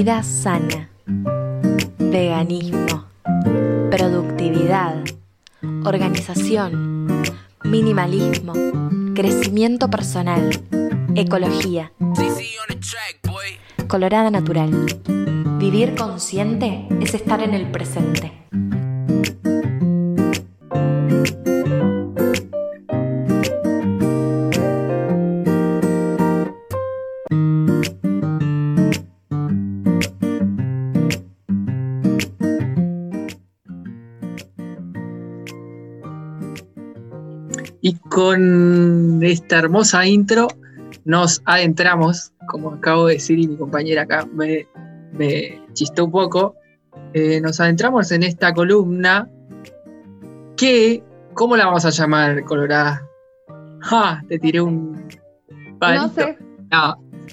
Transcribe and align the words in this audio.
Vida 0.00 0.22
sana, 0.22 0.88
veganismo, 1.98 3.04
productividad, 3.90 4.96
organización, 5.84 7.22
minimalismo, 7.64 8.54
crecimiento 9.14 9.90
personal, 9.90 10.58
ecología. 11.14 11.92
Colorada 13.88 14.30
Natural. 14.30 14.70
Vivir 15.58 15.94
consciente 15.96 16.88
es 17.02 17.12
estar 17.12 17.42
en 17.42 17.52
el 17.52 17.70
presente. 17.70 18.39
Con 38.10 39.20
esta 39.22 39.60
hermosa 39.60 40.04
intro 40.04 40.48
nos 41.04 41.40
adentramos, 41.46 42.32
como 42.48 42.72
acabo 42.72 43.06
de 43.06 43.14
decir 43.14 43.38
y 43.38 43.46
mi 43.46 43.56
compañera 43.56 44.02
acá 44.02 44.26
me, 44.32 44.66
chistó 45.72 46.04
un 46.04 46.10
poco, 46.10 46.56
eh, 47.14 47.40
nos 47.40 47.60
adentramos 47.60 48.10
en 48.12 48.24
esta 48.24 48.52
columna 48.52 49.28
que, 50.56 51.02
¿cómo 51.34 51.56
la 51.56 51.66
vamos 51.66 51.86
a 51.86 51.90
llamar, 51.90 52.44
Colorada? 52.44 53.06
¡Ja! 53.80 54.22
Te 54.28 54.38
tiré 54.38 54.60
un... 54.60 55.08
No 55.80 56.08
sé. 56.10 56.36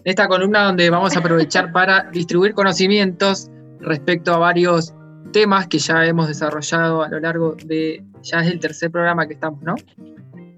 esta 0.05 0.28
columna 0.30 0.64
donde 0.64 0.89
vamos 0.89 1.16
a 1.16 1.20
aprovechar 1.20 1.72
para 1.73 2.03
distribuir 2.12 2.53
conocimientos 2.53 3.50
respecto 3.81 4.34
a 4.34 4.38
varios 4.38 4.94
temas 5.34 5.67
que 5.67 5.80
ya 5.80 6.06
hemos 6.06 6.28
desarrollado 6.28 7.03
a 7.03 7.09
lo 7.09 7.19
largo 7.19 7.56
de, 7.66 8.03
ya 8.22 8.39
es 8.39 8.52
el 8.52 8.59
tercer 8.59 8.91
programa 8.91 9.28
que 9.28 9.34
estamos, 9.34 9.62
¿no? 9.64 9.75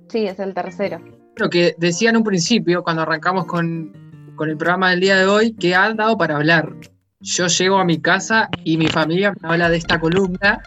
Sí, 0.09 0.25
es 0.25 0.39
el 0.39 0.53
tercero. 0.53 0.99
Lo 1.35 1.49
que 1.49 1.75
decía 1.77 2.09
en 2.09 2.17
un 2.17 2.23
principio, 2.23 2.83
cuando 2.83 3.03
arrancamos 3.03 3.45
con, 3.45 3.93
el 4.39 4.57
programa 4.57 4.89
del 4.91 5.01
día 5.01 5.17
de 5.17 5.25
hoy, 5.25 5.53
que 5.53 5.75
han 5.75 5.97
dado 5.97 6.17
para 6.17 6.37
hablar. 6.37 6.73
Yo 7.19 7.47
llego 7.47 7.77
a 7.77 7.85
mi 7.85 7.99
casa 7.99 8.49
y 8.63 8.77
mi 8.77 8.87
familia 8.87 9.33
me 9.39 9.49
habla 9.49 9.69
de 9.69 9.77
esta 9.77 9.99
columna. 9.99 10.63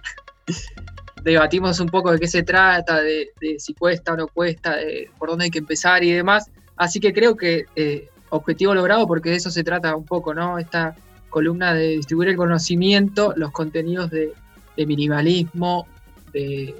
Debatimos 1.24 1.80
un 1.80 1.88
poco 1.88 2.12
de 2.12 2.18
qué 2.18 2.28
se 2.28 2.42
trata, 2.42 3.00
de, 3.00 3.30
si 3.58 3.74
cuesta 3.74 4.12
o 4.12 4.16
no 4.16 4.28
cuesta, 4.28 4.76
de 4.76 5.10
por 5.18 5.30
dónde 5.30 5.46
hay 5.46 5.50
que 5.50 5.58
empezar 5.58 6.04
y 6.04 6.12
demás. 6.12 6.50
Así 6.76 7.00
que 7.00 7.12
creo 7.12 7.36
que 7.36 7.64
eh, 7.76 8.08
objetivo 8.30 8.74
logrado 8.74 9.06
porque 9.06 9.30
de 9.30 9.36
eso 9.36 9.50
se 9.50 9.64
trata 9.64 9.96
un 9.96 10.04
poco, 10.04 10.34
¿no? 10.34 10.58
Esta 10.58 10.94
columna 11.30 11.74
de 11.74 11.88
distribuir 11.88 12.30
el 12.30 12.36
conocimiento, 12.36 13.32
los 13.36 13.52
contenidos 13.52 14.10
de 14.10 14.34
minimalismo, 14.76 15.86
de 16.32 16.74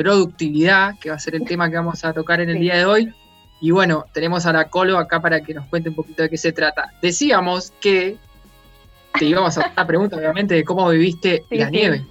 productividad, 0.00 0.98
que 0.98 1.10
va 1.10 1.16
a 1.16 1.18
ser 1.18 1.34
el 1.34 1.44
tema 1.44 1.68
que 1.68 1.76
vamos 1.76 2.02
a 2.06 2.14
tocar 2.14 2.40
en 2.40 2.48
el 2.48 2.58
día 2.58 2.74
de 2.76 2.86
hoy. 2.86 3.12
Y 3.60 3.70
bueno, 3.70 4.06
tenemos 4.14 4.46
a 4.46 4.52
la 4.54 4.70
Colo 4.70 4.96
acá 4.96 5.20
para 5.20 5.42
que 5.42 5.52
nos 5.52 5.66
cuente 5.66 5.90
un 5.90 5.94
poquito 5.94 6.22
de 6.22 6.30
qué 6.30 6.38
se 6.38 6.52
trata. 6.52 6.90
Decíamos 7.02 7.74
que 7.82 8.16
te 9.18 9.26
íbamos 9.26 9.58
a 9.58 9.60
hacer 9.60 9.72
la 9.76 9.86
pregunta, 9.86 10.16
obviamente, 10.16 10.54
de 10.54 10.64
cómo 10.64 10.88
viviste 10.88 11.44
la 11.50 11.68
nieve. 11.68 12.06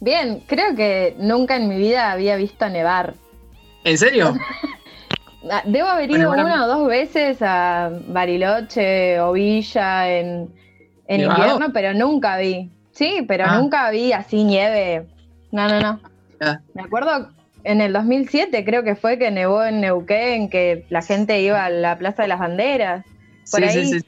Bien, 0.00 0.42
creo 0.46 0.76
que 0.76 1.16
nunca 1.18 1.56
en 1.56 1.68
mi 1.68 1.78
vida 1.78 2.12
había 2.12 2.36
visto 2.36 2.68
nevar. 2.68 3.14
¿En 3.84 3.96
serio? 3.96 4.34
Debo 5.64 5.88
haber 5.88 6.10
ido 6.10 6.30
una 6.30 6.66
o 6.66 6.68
dos 6.68 6.86
veces 6.86 7.38
a 7.40 7.90
Bariloche 8.08 9.18
o 9.20 9.32
Villa 9.32 10.10
en, 10.10 10.52
invierno, 11.08 11.72
pero 11.72 11.94
nunca 11.94 12.36
vi. 12.36 12.70
Sí, 12.92 13.24
pero 13.26 13.44
ah. 13.46 13.56
nunca 13.56 13.90
vi 13.90 14.12
así 14.12 14.44
nieve. 14.44 15.06
No, 15.50 15.66
no, 15.66 15.80
no. 15.80 16.00
Me 16.74 16.82
acuerdo 16.82 17.30
en 17.64 17.80
el 17.80 17.92
2007 17.92 18.64
creo 18.64 18.82
que 18.82 18.94
fue 18.94 19.18
que 19.18 19.30
nevó 19.30 19.64
en 19.64 19.80
Neuquén, 19.80 20.48
que 20.48 20.86
la 20.90 21.02
gente 21.02 21.40
iba 21.42 21.64
a 21.64 21.70
la 21.70 21.98
Plaza 21.98 22.22
de 22.22 22.28
las 22.28 22.38
Banderas. 22.38 23.04
Por 23.50 23.64
ahí. 23.64 23.86
Sí, 23.86 24.00
sí. 24.00 24.06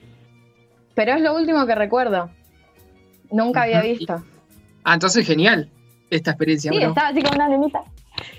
Pero 0.95 1.15
es 1.15 1.23
lo 1.23 1.35
último 1.35 1.67
que 1.67 1.75
recuerdo. 1.75 2.31
Nunca 3.31 3.63
había 3.63 3.81
visto. 3.83 4.23
Ah, 4.85 4.95
entonces 4.95 5.27
genial 5.27 5.69
esta 6.11 6.33
experiencia. 6.33 6.73
Sí, 6.73 6.79
estaba 6.79 7.09
así 7.09 7.23
como 7.23 7.37
una 7.37 7.49
nenita. 7.49 7.85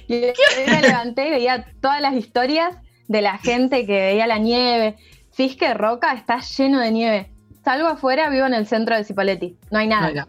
Y 0.07 0.21
me 0.67 0.81
levanté 0.81 1.27
y 1.27 1.31
veía 1.31 1.65
todas 1.81 2.01
las 2.01 2.13
historias 2.15 2.75
de 3.07 3.21
la 3.21 3.37
gente 3.37 3.85
que 3.85 3.93
veía 3.93 4.27
la 4.27 4.37
nieve. 4.37 4.97
Fisque 5.31 5.73
Roca 5.73 6.13
está 6.13 6.39
lleno 6.41 6.79
de 6.79 6.91
nieve. 6.91 7.31
Salgo 7.63 7.87
afuera, 7.87 8.29
vivo 8.29 8.45
en 8.45 8.53
el 8.53 8.67
centro 8.67 8.95
de 8.95 9.03
Cipolletti. 9.03 9.55
No 9.69 9.79
hay 9.79 9.87
nada. 9.87 10.27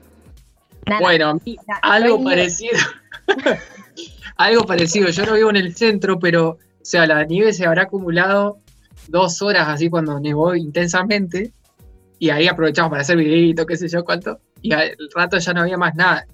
Bueno, 1.01 1.41
algo 1.83 2.23
parecido. 2.23 2.79
Algo 4.37 4.65
parecido, 4.65 5.09
yo 5.09 5.27
no 5.27 5.35
vivo 5.35 5.51
en 5.51 5.57
el 5.57 5.75
centro, 5.75 6.19
pero, 6.19 6.51
o 6.51 6.59
sea, 6.83 7.07
la 7.07 7.25
nieve 7.25 7.53
se 7.53 7.67
habrá 7.67 7.83
acumulado 7.83 8.59
dos 9.09 9.43
horas 9.43 9.69
así 9.69 9.91
cuando 9.91 10.19
nevó 10.21 10.55
intensamente, 10.55 11.53
y 12.19 12.31
ahí 12.31 12.49
aprovechamos 12.49 12.91
para 12.91 13.03
hacer 13.03 13.17
videitos, 13.17 13.67
qué 13.67 13.77
sé 13.77 13.89
yo 13.89 14.05
cuánto, 14.05 14.41
y 14.61 14.73
al 14.73 14.97
rato 15.15 15.39
ya 15.39 15.53
no 15.53 15.63
había 15.63 15.77
más 15.77 15.95
nada. 15.95 16.27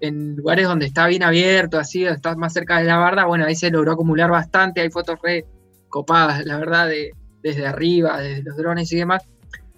en 0.00 0.36
lugares 0.36 0.66
donde 0.66 0.86
está 0.86 1.06
bien 1.06 1.22
abierto, 1.22 1.78
así, 1.78 2.04
está 2.04 2.34
más 2.36 2.52
cerca 2.52 2.78
de 2.78 2.84
la 2.84 2.98
barda, 2.98 3.24
bueno, 3.24 3.46
ahí 3.46 3.54
se 3.56 3.70
logró 3.70 3.92
acumular 3.92 4.30
bastante, 4.30 4.80
hay 4.80 4.90
fotos 4.90 5.18
re 5.22 5.46
copadas, 5.88 6.44
la 6.44 6.58
verdad, 6.58 6.88
de, 6.88 7.12
desde 7.42 7.66
arriba, 7.66 8.20
desde 8.20 8.42
los 8.42 8.56
drones 8.56 8.90
y 8.92 8.96
demás. 8.96 9.22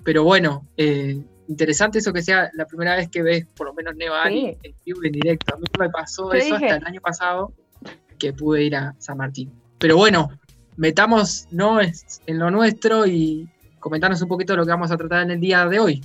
Pero 0.03 0.25
bueno, 0.25 0.67
eh, 0.77 1.21
interesante 1.49 1.99
eso 1.99 2.12
que 2.12 2.23
sea 2.23 2.51
la 2.55 2.67
primera 2.67 2.97
vez 2.97 3.09
que 3.09 3.23
ves 3.23 3.47
por 3.57 3.67
lo 3.67 3.75
menos 3.75 3.97
nevar 3.97 4.29
en 4.31 4.57
vivo 4.84 5.01
en 5.05 5.12
directo. 5.12 5.55
A 5.55 5.59
mí 5.59 5.65
me 5.79 5.91
pasó 5.91 6.33
eso 6.33 6.55
hasta 6.55 6.77
el 6.77 6.87
año 6.87 7.01
pasado 7.01 7.53
que 8.19 8.33
pude 8.33 8.65
ir 8.65 8.77
a 8.77 8.95
San 8.99 9.19
Martín. 9.19 9.53
Pero 9.79 9.97
bueno, 9.97 10.31
metamos 10.77 11.47
no 11.51 11.81
en 11.81 12.39
lo 12.39 12.51
nuestro 12.51 13.07
y 13.07 13.49
comentarnos 13.79 14.23
un 14.23 14.29
poquito 14.29 14.53
de 14.53 14.59
lo 14.59 14.65
que 14.65 14.71
vamos 14.71 14.91
a 14.91 14.97
tratar 14.97 15.23
en 15.23 15.33
el 15.33 15.41
día 15.41 15.67
de 15.67 15.79
hoy. 15.79 16.05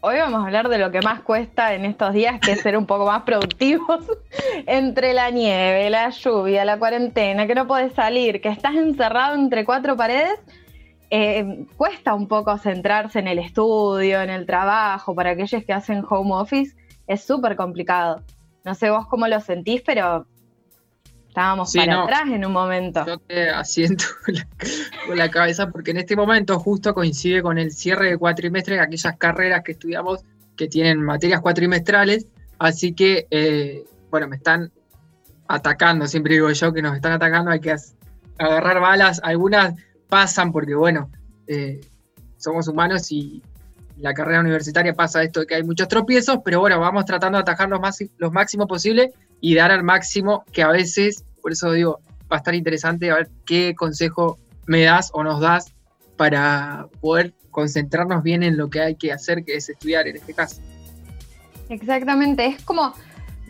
Hoy 0.00 0.18
vamos 0.18 0.42
a 0.42 0.46
hablar 0.46 0.68
de 0.68 0.76
lo 0.76 0.90
que 0.90 1.00
más 1.00 1.20
cuesta 1.20 1.72
en 1.72 1.86
estos 1.86 2.12
días, 2.12 2.38
que 2.38 2.52
es 2.52 2.60
ser 2.60 2.76
un 2.76 2.84
poco 2.84 3.06
más 3.06 3.22
productivos. 3.22 4.04
entre 4.66 5.14
la 5.14 5.30
nieve, 5.30 5.88
la 5.88 6.10
lluvia, 6.10 6.64
la 6.66 6.78
cuarentena, 6.78 7.46
que 7.46 7.54
no 7.54 7.66
puedes 7.66 7.94
salir, 7.94 8.42
que 8.42 8.50
estás 8.50 8.74
encerrado 8.74 9.34
entre 9.34 9.64
cuatro 9.64 9.96
paredes 9.96 10.38
eh, 11.16 11.66
cuesta 11.76 12.12
un 12.12 12.26
poco 12.26 12.58
centrarse 12.58 13.20
en 13.20 13.28
el 13.28 13.38
estudio, 13.38 14.20
en 14.20 14.30
el 14.30 14.46
trabajo, 14.46 15.14
para 15.14 15.30
aquellos 15.30 15.62
que 15.64 15.72
hacen 15.72 16.02
home 16.08 16.34
office, 16.34 16.74
es 17.06 17.22
súper 17.22 17.54
complicado. 17.54 18.24
No 18.64 18.74
sé 18.74 18.90
vos 18.90 19.06
cómo 19.06 19.28
lo 19.28 19.40
sentís, 19.40 19.80
pero 19.82 20.26
estábamos 21.28 21.72
para 21.72 22.02
atrás 22.02 22.22
en 22.26 22.44
un 22.44 22.50
momento. 22.50 23.06
Yo 23.06 23.18
te 23.18 23.48
asiento 23.48 24.04
con 25.06 25.16
la, 25.16 25.30
cabeza 25.30 25.70
porque 25.70 25.92
en 25.92 25.98
este 25.98 26.16
momento 26.16 26.58
justo 26.58 26.92
coincide 26.94 27.42
con 27.42 27.58
el 27.58 27.70
cierre 27.70 28.10
de 28.10 28.18
cuatrimestre 28.18 28.74
de 28.74 28.80
aquellas 28.80 29.16
carreras 29.16 29.62
que 29.62 29.70
estudiamos 29.70 30.24
que 30.56 30.66
tienen 30.66 31.00
materias 31.00 31.40
cuatrimestrales, 31.40 32.26
así 32.58 32.92
que, 32.92 33.28
eh, 33.30 33.84
bueno, 34.10 34.26
me 34.26 34.34
están 34.34 34.72
atacando, 35.46 36.08
siempre 36.08 36.34
digo 36.34 36.50
yo 36.50 36.72
que 36.72 36.82
nos 36.82 36.96
están 36.96 37.12
atacando, 37.12 37.52
hay 37.52 37.60
que 37.60 37.76
agarrar 38.38 38.80
balas, 38.80 39.20
algunas 39.22 39.74
pasan 40.14 40.52
porque, 40.52 40.76
bueno, 40.76 41.10
eh, 41.48 41.80
somos 42.36 42.68
humanos 42.68 43.10
y 43.10 43.42
la 43.96 44.14
carrera 44.14 44.38
universitaria 44.38 44.94
pasa 44.94 45.24
esto 45.24 45.40
de 45.40 45.46
que 45.46 45.56
hay 45.56 45.64
muchos 45.64 45.88
tropiezos, 45.88 46.38
pero 46.44 46.60
bueno, 46.60 46.78
vamos 46.78 47.04
tratando 47.04 47.36
de 47.36 47.42
atajar 47.42 47.68
lo, 47.68 47.80
más, 47.80 47.98
lo 48.18 48.30
máximo 48.30 48.68
posible 48.68 49.12
y 49.40 49.56
dar 49.56 49.72
al 49.72 49.82
máximo 49.82 50.44
que 50.52 50.62
a 50.62 50.68
veces, 50.68 51.24
por 51.42 51.50
eso 51.50 51.72
digo, 51.72 51.98
va 52.32 52.36
a 52.36 52.38
estar 52.38 52.54
interesante 52.54 53.10
a 53.10 53.16
ver 53.16 53.28
qué 53.44 53.74
consejo 53.76 54.38
me 54.66 54.82
das 54.82 55.10
o 55.14 55.24
nos 55.24 55.40
das 55.40 55.74
para 56.16 56.86
poder 57.00 57.34
concentrarnos 57.50 58.22
bien 58.22 58.44
en 58.44 58.56
lo 58.56 58.70
que 58.70 58.82
hay 58.82 58.94
que 58.94 59.10
hacer, 59.10 59.44
que 59.44 59.56
es 59.56 59.68
estudiar 59.68 60.06
en 60.06 60.14
este 60.14 60.32
caso. 60.32 60.62
Exactamente, 61.68 62.46
es 62.46 62.62
como 62.62 62.94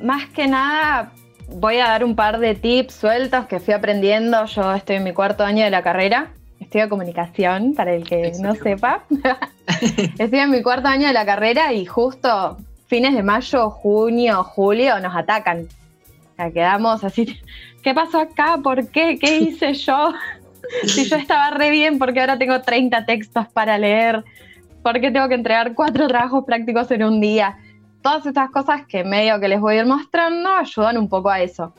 más 0.00 0.30
que 0.30 0.46
nada 0.46 1.12
voy 1.46 1.76
a 1.76 1.88
dar 1.88 2.04
un 2.04 2.16
par 2.16 2.38
de 2.38 2.54
tips 2.54 2.94
sueltos 2.94 3.44
que 3.48 3.60
fui 3.60 3.74
aprendiendo. 3.74 4.46
Yo 4.46 4.72
estoy 4.72 4.96
en 4.96 5.04
mi 5.04 5.12
cuarto 5.12 5.44
año 5.44 5.62
de 5.62 5.70
la 5.70 5.82
carrera 5.82 6.32
estudio 6.74 6.88
comunicación, 6.88 7.72
para 7.74 7.94
el 7.94 8.02
que 8.02 8.32
no 8.40 8.56
sepa. 8.56 9.04
estoy 10.18 10.38
en 10.40 10.50
mi 10.50 10.60
cuarto 10.60 10.88
año 10.88 11.06
de 11.06 11.12
la 11.12 11.24
carrera 11.24 11.72
y 11.72 11.86
justo 11.86 12.56
fines 12.88 13.14
de 13.14 13.22
mayo, 13.22 13.70
junio, 13.70 14.42
julio 14.42 14.98
nos 14.98 15.14
atacan. 15.14 15.68
O 15.68 16.34
sea, 16.34 16.50
quedamos 16.50 17.04
así, 17.04 17.38
¿qué 17.80 17.94
pasó 17.94 18.18
acá? 18.18 18.58
¿Por 18.60 18.88
qué? 18.88 19.16
¿Qué 19.20 19.38
hice 19.40 19.72
yo? 19.74 20.12
si 20.86 21.08
yo 21.08 21.14
estaba 21.14 21.50
re 21.50 21.70
bien, 21.70 22.00
porque 22.00 22.18
ahora 22.18 22.38
tengo 22.38 22.60
30 22.60 23.06
textos 23.06 23.46
para 23.52 23.78
leer? 23.78 24.24
¿Por 24.82 25.00
qué 25.00 25.12
tengo 25.12 25.28
que 25.28 25.34
entregar 25.34 25.74
cuatro 25.74 26.08
trabajos 26.08 26.44
prácticos 26.44 26.90
en 26.90 27.04
un 27.04 27.20
día? 27.20 27.56
Todas 28.02 28.26
estas 28.26 28.50
cosas 28.50 28.84
que 28.88 29.04
medio 29.04 29.38
que 29.38 29.46
les 29.46 29.60
voy 29.60 29.76
a 29.76 29.80
ir 29.82 29.86
mostrando 29.86 30.56
ayudan 30.56 30.98
un 30.98 31.08
poco 31.08 31.30
a 31.30 31.40
eso. 31.40 31.72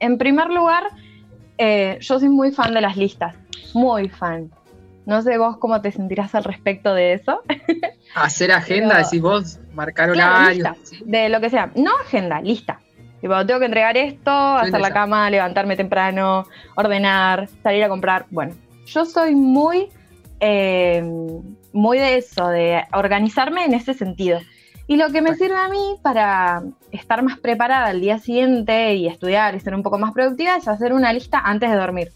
En 0.00 0.18
primer 0.18 0.48
lugar, 0.48 0.82
eh, 1.60 1.98
yo 2.00 2.18
soy 2.18 2.28
muy 2.28 2.50
fan 2.50 2.74
de 2.74 2.80
las 2.80 2.96
listas 2.96 3.36
muy 3.74 4.08
fan. 4.08 4.50
No 5.06 5.22
sé 5.22 5.38
vos 5.38 5.56
cómo 5.56 5.80
te 5.80 5.90
sentirás 5.90 6.34
al 6.34 6.44
respecto 6.44 6.94
de 6.94 7.14
eso. 7.14 7.42
Hacer 8.14 8.52
agenda, 8.52 8.98
decís 8.98 9.20
vos, 9.20 9.58
marcar 9.72 10.10
horarios. 10.10 10.68
de 11.04 11.28
lo 11.28 11.40
que 11.40 11.50
sea. 11.50 11.70
No 11.74 11.90
agenda, 12.04 12.40
lista. 12.40 12.80
Tipo, 13.20 13.44
tengo 13.44 13.60
que 13.60 13.66
entregar 13.66 13.96
esto, 13.96 14.30
hacer 14.30 14.80
la 14.80 14.92
cama, 14.92 15.28
levantarme 15.28 15.76
temprano, 15.76 16.46
ordenar, 16.74 17.48
salir 17.62 17.84
a 17.84 17.88
comprar. 17.88 18.24
Bueno, 18.30 18.54
yo 18.86 19.04
soy 19.04 19.34
muy, 19.34 19.88
eh, 20.40 21.02
muy 21.72 21.98
de 21.98 22.16
eso, 22.16 22.48
de 22.48 22.82
organizarme 22.92 23.66
en 23.66 23.74
ese 23.74 23.92
sentido. 23.92 24.40
Y 24.90 24.96
lo 24.96 25.08
que 25.10 25.22
me 25.22 25.36
sirve 25.36 25.54
a 25.54 25.68
mí 25.68 26.00
para 26.02 26.64
estar 26.90 27.22
más 27.22 27.38
preparada 27.38 27.86
al 27.86 28.00
día 28.00 28.18
siguiente 28.18 28.96
y 28.96 29.06
estudiar 29.06 29.54
y 29.54 29.60
ser 29.60 29.72
un 29.76 29.84
poco 29.84 30.00
más 30.00 30.12
productiva 30.12 30.56
es 30.56 30.66
hacer 30.66 30.92
una 30.92 31.12
lista 31.12 31.38
antes 31.38 31.70
de 31.70 31.76
dormir. 31.76 32.10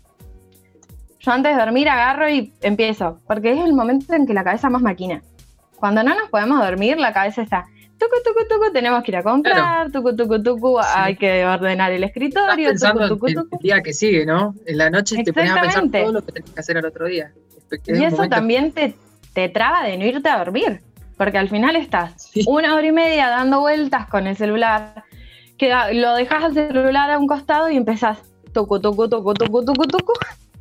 Yo 1.21 1.31
antes 1.31 1.55
de 1.55 1.63
dormir 1.63 1.89
agarro 1.89 2.29
y 2.29 2.53
empiezo, 2.63 3.21
porque 3.29 3.53
es 3.53 3.65
el 3.65 3.75
momento 3.75 4.13
en 4.13 4.27
que 4.27 4.35
la 4.35 4.43
cabeza 4.43 4.71
más 4.71 4.83
maquina. 4.83 5.23
Cuando 5.77 6.03
no 6.03 6.17
nos 6.17 6.29
podemos 6.31 6.59
dormir, 6.59 6.99
la 6.99 7.13
cabeza 7.13 7.43
está, 7.43 7.65
tucu, 7.97 8.17
tucu, 8.25 8.49
tucu, 8.49 8.73
tenemos 8.73 9.05
que 9.05 9.13
ir 9.13 9.17
a 9.19 9.23
comprar, 9.23 9.93
tucu, 9.93 10.17
tucu, 10.17 10.43
tucu, 10.43 10.81
hay 10.81 11.15
que 11.15 11.47
ordenar 11.47 11.93
el 11.93 12.03
escritorio, 12.03 12.73
tucu, 12.73 13.07
tucu, 13.07 13.27
tucu. 13.35 13.57
el 13.57 13.63
día 13.63 13.83
que 13.83 13.93
sigue, 13.93 14.27
¿no? 14.27 14.53
En 14.67 14.79
la 14.79 14.91
noche 14.91 15.23
te 15.23 15.33
pones 15.33 15.53
a 15.53 15.61
pensar 15.61 15.85
todo 15.93 16.11
lo 16.11 16.25
que 16.25 16.33
tenés 16.33 16.51
que 16.51 16.59
hacer 16.59 16.77
al 16.79 16.87
otro 16.87 17.07
día. 17.07 17.31
y 17.87 18.03
eso 18.03 18.29
también 18.29 18.73
te, 18.73 18.97
te 19.33 19.49
traba 19.49 19.85
de 19.85 19.97
no 19.97 20.07
irte 20.07 20.29
a 20.29 20.39
dormir. 20.39 20.81
Porque 21.17 21.39
al 21.39 21.49
final 21.49 21.77
estás 21.77 22.31
una 22.47 22.75
hora 22.75 22.87
y 22.87 22.93
media 22.93 23.29
dando 23.29 23.61
vueltas 23.61 24.07
con 24.09 24.27
el 24.27 24.37
celular, 24.37 25.05
que 25.59 25.73
lo 25.95 26.15
dejas 26.15 26.45
al 26.45 26.55
celular 26.55 27.11
a 27.11 27.19
un 27.19 27.27
costado 27.27 27.71
y 27.71 27.77
empezás 27.77 28.19
tucu, 28.53 28.81
tucu, 28.81 29.09
tucu, 29.09 29.35
tucu, 29.35 29.65
tucu, 29.65 29.87
tucu, 29.87 30.13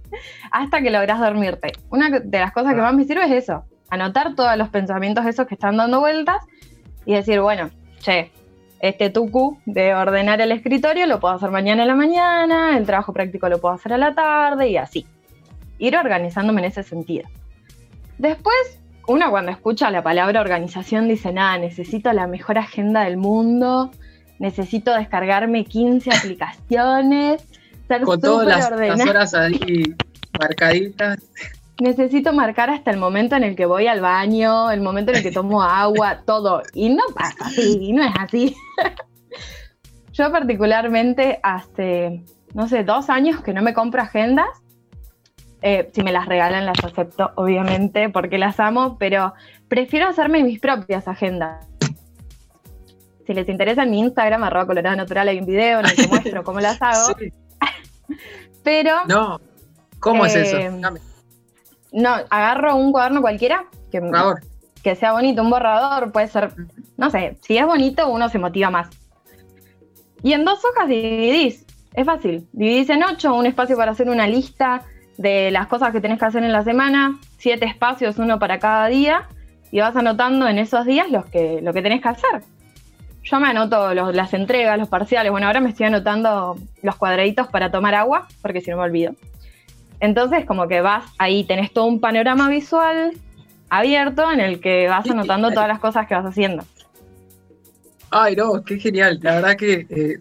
hasta 0.52 0.82
que 0.82 0.92
logras 0.92 1.20
dormirte. 1.20 1.74
Una 1.90 2.10
de 2.10 2.40
las 2.40 2.52
cosas 2.52 2.74
que 2.76 2.82
más 2.82 2.94
me 2.94 3.06
sirve 3.06 3.26
es 3.26 3.44
eso, 3.44 3.64
anotar 3.90 4.36
todos 4.36 4.58
los 4.58 4.70
pensamientos 4.70 5.26
esos 5.26 5.48
que 5.48 5.56
están 5.56 5.78
dando 5.78 6.00
vueltas 6.00 6.44
y 7.06 7.14
decir, 7.14 7.40
bueno, 7.40 7.70
che, 8.00 8.32
este 8.80 9.10
tucu 9.10 9.58
de 9.66 9.96
ordenar 9.96 10.42
el 10.42 10.52
escritorio 10.52 11.08
lo 11.08 11.20
puedo 11.20 11.36
hacer 11.36 11.52
mañana 11.52 11.84
en 11.84 11.88
la 11.88 11.96
mañana, 11.96 12.78
el 12.78 12.86
trabajo 12.86 13.14
práctico 13.14 13.48
lo 13.48 13.62
puedo 13.62 13.74
hacer 13.74 13.94
a 13.94 13.98
la 13.98 14.14
tarde 14.14 14.68
y 14.68 14.78
así. 14.78 15.06
Ir 15.80 15.96
organizándome 15.96 16.62
en 16.62 16.66
ese 16.66 16.84
sentido. 16.84 17.28
Después, 18.18 18.80
uno 19.08 19.30
cuando 19.30 19.52
escucha 19.52 19.92
la 19.92 20.02
palabra 20.02 20.42
organización 20.42 21.08
dice, 21.08 21.32
nada, 21.34 21.58
necesito 21.58 22.14
la 22.14 22.28
mejor 22.28 22.58
agenda 22.58 23.04
del 23.04 23.18
mundo, 23.18 23.92
necesito 24.40 24.94
descargarme 24.94 25.66
15 25.66 26.10
aplicaciones, 26.16 27.44
ser 27.88 28.02
Con 28.04 28.22
todas 28.22 28.72
las, 28.72 29.02
horas 29.08 29.34
ahí 29.34 29.96
marcaditas. 30.40 31.20
Necesito 31.82 32.34
marcar 32.34 32.70
hasta 32.70 32.92
el 32.92 32.98
momento 32.98 33.36
en 33.36 33.44
el 33.44 33.56
que 33.56 33.66
voy 33.66 33.88
al 33.88 34.00
baño, 34.00 34.72
el 34.72 34.82
momento 34.82 35.12
en 35.12 35.18
el 35.18 35.24
que 35.24 35.32
tomo 35.32 35.62
agua, 35.64 36.22
todo. 36.26 36.62
Y 36.74 36.90
no 36.90 37.04
pasa 37.14 37.36
así, 37.46 37.92
no 37.92 38.04
es 38.04 38.14
así. 38.18 38.56
Yo 40.14 40.32
particularmente 40.32 41.40
hace, 41.42 42.24
no 42.54 42.68
sé, 42.68 42.84
dos 42.84 43.10
años 43.10 43.42
que 43.42 43.52
no 43.52 43.64
me 43.64 43.74
compro 43.74 44.02
agendas 44.02 44.63
eh, 45.66 45.90
si 45.94 46.04
me 46.04 46.12
las 46.12 46.26
regalan, 46.26 46.66
las 46.66 46.84
acepto, 46.84 47.32
obviamente, 47.36 48.10
porque 48.10 48.38
las 48.38 48.60
amo, 48.60 48.98
pero 48.98 49.34
prefiero 49.70 50.10
hacerme 50.10 50.44
mis 50.44 50.60
propias 50.60 51.08
agendas. 51.08 51.66
Si 53.26 53.34
les 53.34 53.48
interesa 53.48 53.84
en 53.84 53.92
mi 53.92 54.00
Instagram, 54.02 54.44
arroba 54.44 54.68
colorada 54.68 54.98
natural, 54.98 55.30
hay 55.30 55.40
un 55.40 55.46
video 55.46 55.80
en 55.80 55.86
el 55.86 55.96
que 55.96 56.08
muestro 56.10 56.44
cómo 56.44 56.60
las 56.60 56.78
hago. 56.82 57.16
pero. 58.62 59.06
No, 59.08 59.40
¿cómo 60.02 60.26
es 60.26 60.36
eso? 60.36 60.58
Eh, 60.58 60.70
no, 61.94 62.10
agarro 62.30 62.76
un 62.76 62.92
cuaderno 62.92 63.22
cualquiera 63.22 63.64
que, 63.90 64.02
que 64.84 64.96
sea 64.96 65.14
bonito, 65.14 65.44
un 65.44 65.50
borrador, 65.50 66.12
puede 66.12 66.28
ser, 66.28 66.54
no 66.98 67.10
sé, 67.10 67.38
si 67.42 67.58
es 67.58 67.66
bonito, 67.66 68.10
uno 68.10 68.28
se 68.28 68.38
motiva 68.38 68.70
más. 68.70 68.90
Y 70.24 70.34
en 70.34 70.44
dos 70.44 70.60
hojas 70.66 70.90
dividís, 70.90 71.66
es 71.94 72.06
fácil. 72.06 72.50
Dividís 72.52 72.90
en 72.90 73.04
ocho, 73.04 73.34
un 73.34 73.46
espacio 73.46 73.78
para 73.78 73.92
hacer 73.92 74.10
una 74.10 74.28
lista 74.28 74.84
de 75.18 75.52
las 75.52 75.68
cosas 75.68 75.92
que 75.92 76.02
tenés 76.02 76.20
que 76.20 76.26
hacer 76.26 76.44
en 76.44 76.52
la 76.52 76.64
semana, 76.64 77.20
siete 77.38 77.66
espacios, 77.66 78.18
uno 78.18 78.40
para 78.40 78.60
cada 78.60 78.88
día, 78.88 79.28
y 79.72 79.80
vas 79.80 79.96
anotando 79.96 80.48
en 80.48 80.58
esos 80.58 80.86
días 80.86 81.10
los 81.10 81.26
que, 81.26 81.60
lo 81.62 81.74
que 81.74 81.82
tenés 81.82 82.02
que 82.02 82.10
hacer. 82.10 82.44
Yo 83.24 83.40
me 83.40 83.48
anoto 83.48 83.94
las 83.94 84.34
entregas, 84.34 84.78
los 84.78 84.90
parciales, 84.90 85.32
bueno, 85.32 85.48
ahora 85.48 85.62
me 85.62 85.70
estoy 85.70 85.86
anotando 85.86 86.58
los 86.82 86.96
cuadraditos 86.96 87.48
para 87.48 87.72
tomar 87.72 87.96
agua, 87.96 88.28
porque 88.42 88.62
si 88.62 88.70
no 88.70 88.78
me 88.78 88.84
olvido. 88.84 89.14
Entonces, 90.00 90.46
como 90.46 90.68
que 90.68 90.82
vas 90.82 91.06
ahí, 91.18 91.46
tenés 91.46 91.72
todo 91.72 91.86
un 91.86 92.02
panorama 92.02 92.50
visual 92.50 93.14
abierto 93.70 94.30
en 94.32 94.42
el 94.42 94.60
que 94.60 94.88
vas 94.88 95.10
anotando 95.10 95.50
todas 95.52 95.68
las 95.68 95.80
cosas 95.80 96.08
que 96.08 96.14
vas 96.14 96.26
haciendo. 96.26 96.66
Ay, 98.12 98.36
no, 98.36 98.64
qué 98.64 98.78
genial. 98.78 99.20
La 99.22 99.36
verdad 99.36 99.56
que, 99.56 99.88
eh, 99.90 100.20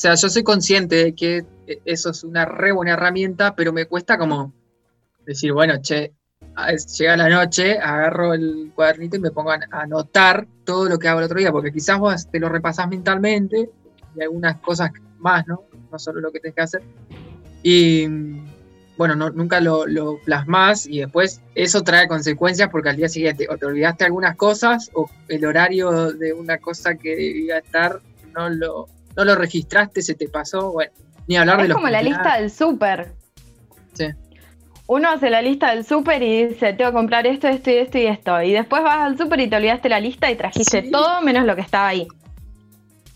sea, 0.00 0.14
yo 0.14 0.30
soy 0.30 0.42
consciente 0.42 0.96
de 0.96 1.14
que 1.14 1.44
e, 1.66 1.82
eso 1.84 2.10
es 2.10 2.24
una 2.24 2.46
re 2.46 2.72
buena 2.72 2.94
herramienta, 2.94 3.54
pero 3.54 3.70
me 3.70 3.84
cuesta 3.84 4.16
como 4.16 4.54
decir, 5.26 5.52
bueno, 5.52 5.74
che, 5.82 6.14
llega 6.96 7.18
la 7.18 7.28
noche, 7.28 7.78
agarro 7.78 8.32
el 8.32 8.72
cuadernito 8.74 9.16
y 9.16 9.20
me 9.20 9.30
pongo 9.30 9.50
a 9.50 9.60
anotar 9.70 10.46
todo 10.64 10.88
lo 10.88 10.98
que 10.98 11.06
hago 11.06 11.18
el 11.18 11.26
otro 11.26 11.38
día, 11.38 11.52
porque 11.52 11.70
quizás 11.70 11.98
vos 11.98 12.30
te 12.30 12.40
lo 12.40 12.48
repasás 12.48 12.88
mentalmente 12.88 13.68
y 14.16 14.22
algunas 14.22 14.56
cosas 14.60 14.90
más, 15.18 15.46
¿no? 15.46 15.64
No 15.92 15.98
solo 15.98 16.20
lo 16.20 16.32
que 16.32 16.40
tenés 16.40 16.54
que 16.54 16.62
hacer. 16.62 16.82
Y 17.62 18.06
bueno, 18.96 19.16
nunca 19.16 19.60
lo, 19.60 19.86
lo 19.86 20.18
plasmás 20.24 20.86
y 20.86 21.00
después 21.00 21.42
eso 21.54 21.82
trae 21.82 22.08
consecuencias 22.08 22.70
porque 22.70 22.88
al 22.88 22.96
día 22.96 23.08
siguiente 23.10 23.46
o 23.50 23.58
te 23.58 23.66
olvidaste 23.66 24.06
algunas 24.06 24.34
cosas 24.36 24.90
o 24.94 25.10
el 25.28 25.44
horario 25.44 26.10
de 26.12 26.32
una 26.32 26.56
cosa 26.56 26.94
que 26.94 27.10
debía 27.10 27.58
estar 27.58 28.00
no 28.34 28.48
lo, 28.48 28.88
no 29.16 29.24
lo 29.24 29.34
registraste, 29.34 30.02
se 30.02 30.14
te 30.14 30.28
pasó, 30.28 30.72
bueno 30.72 30.92
es 31.30 31.72
como 31.72 31.88
la 31.88 32.02
lista 32.02 32.38
del 32.38 32.50
súper. 32.50 33.12
Sí. 33.92 34.08
Uno 34.86 35.10
hace 35.10 35.30
la 35.30 35.40
lista 35.40 35.72
del 35.74 35.84
súper 35.84 36.22
y 36.22 36.46
dice, 36.46 36.72
tengo 36.72 36.90
que 36.90 36.96
comprar 36.96 37.26
esto, 37.26 37.46
esto 37.46 37.70
y 37.70 37.76
esto 37.76 37.98
y 37.98 38.06
esto. 38.06 38.42
Y 38.42 38.52
después 38.52 38.82
vas 38.82 38.98
al 38.98 39.16
súper 39.16 39.40
y 39.40 39.48
te 39.48 39.56
olvidaste 39.56 39.88
la 39.88 40.00
lista 40.00 40.30
y 40.30 40.34
trajiste 40.34 40.82
todo 40.90 41.20
menos 41.22 41.44
lo 41.44 41.54
que 41.54 41.62
estaba 41.62 41.88
ahí. 41.88 42.08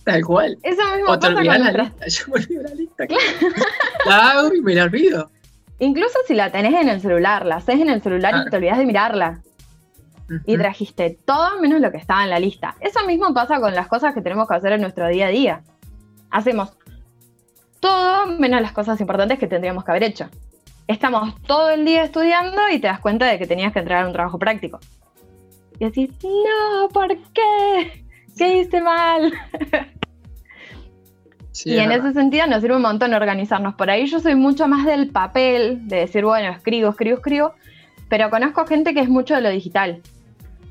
Tal 0.04 0.24
cual. 0.24 0.56
Eso 0.62 0.82
mismo 0.94 1.10
o 1.10 1.18
te 1.18 1.26
olvidas 1.26 1.58
la 1.58 1.72
lista. 1.72 2.06
Yo 2.06 2.24
me 2.28 2.34
olvido 2.34 2.62
la 2.62 2.74
lista. 2.74 3.04
la 4.06 4.30
hago 4.30 4.54
y 4.54 4.60
me 4.60 4.74
la 4.74 4.84
olvido. 4.84 5.30
Incluso 5.80 6.16
si 6.28 6.34
la 6.34 6.52
tenés 6.52 6.74
en 6.74 6.88
el 6.88 7.00
celular, 7.00 7.44
la 7.44 7.56
haces 7.56 7.80
en 7.80 7.88
el 7.88 8.00
celular 8.00 8.44
y 8.46 8.50
te 8.50 8.56
olvidas 8.56 8.78
de 8.78 8.86
mirarla. 8.86 9.40
Y 10.46 10.56
trajiste 10.56 11.18
todo 11.24 11.60
menos 11.60 11.80
lo 11.80 11.90
que 11.90 11.98
estaba 11.98 12.24
en 12.24 12.30
la 12.30 12.38
lista. 12.38 12.76
Eso 12.80 13.04
mismo 13.06 13.34
pasa 13.34 13.60
con 13.60 13.74
las 13.74 13.88
cosas 13.88 14.14
que 14.14 14.22
tenemos 14.22 14.48
que 14.48 14.54
hacer 14.54 14.72
en 14.72 14.80
nuestro 14.80 15.08
día 15.08 15.26
a 15.26 15.30
día. 15.30 15.62
Hacemos 16.34 16.76
todo 17.78 18.26
menos 18.26 18.60
las 18.60 18.72
cosas 18.72 19.00
importantes 19.00 19.38
que 19.38 19.46
tendríamos 19.46 19.84
que 19.84 19.92
haber 19.92 20.02
hecho. 20.02 20.28
Estamos 20.88 21.40
todo 21.42 21.70
el 21.70 21.84
día 21.84 22.02
estudiando 22.02 22.60
y 22.72 22.80
te 22.80 22.88
das 22.88 22.98
cuenta 22.98 23.26
de 23.26 23.38
que 23.38 23.46
tenías 23.46 23.72
que 23.72 23.78
entregar 23.78 24.04
un 24.04 24.12
trabajo 24.12 24.36
práctico. 24.36 24.80
Y 25.78 25.84
decís, 25.84 26.10
no, 26.24 26.88
¿por 26.88 27.16
qué? 27.32 28.04
¿Qué 28.36 28.58
hice 28.58 28.80
mal? 28.80 29.32
y 31.64 31.78
en 31.78 31.92
ese 31.92 32.12
sentido 32.14 32.48
nos 32.48 32.62
sirve 32.62 32.74
un 32.74 32.82
montón 32.82 33.14
organizarnos. 33.14 33.76
Por 33.76 33.88
ahí 33.88 34.06
yo 34.06 34.18
soy 34.18 34.34
mucho 34.34 34.66
más 34.66 34.84
del 34.86 35.10
papel, 35.10 35.86
de 35.86 35.98
decir, 35.98 36.24
bueno, 36.24 36.50
escribo, 36.50 36.90
escribo, 36.90 37.18
escribo, 37.18 37.54
pero 38.08 38.28
conozco 38.28 38.66
gente 38.66 38.92
que 38.92 39.00
es 39.00 39.08
mucho 39.08 39.36
de 39.36 39.40
lo 39.40 39.50
digital. 39.50 40.02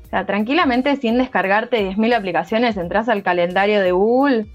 O 0.04 0.10
sea, 0.10 0.26
tranquilamente 0.26 0.94
sin 0.96 1.16
descargarte 1.16 1.90
10.000 1.90 2.14
aplicaciones, 2.14 2.76
entras 2.76 3.08
al 3.08 3.22
calendario 3.22 3.80
de 3.80 3.92
Google 3.92 4.46